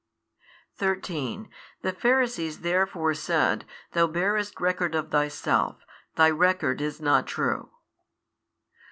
[0.77, 1.47] 13
[1.83, 5.85] The Pharisees therefore said, Thou bearest record of Thyself,
[6.15, 7.69] Thy record is not true.